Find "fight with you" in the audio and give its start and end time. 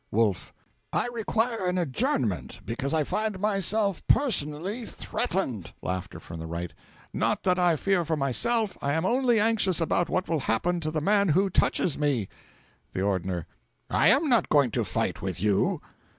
14.83-15.81